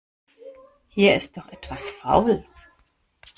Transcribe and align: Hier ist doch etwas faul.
Hier 0.87 1.13
ist 1.13 1.37
doch 1.37 1.47
etwas 1.49 1.91
faul. 1.91 2.43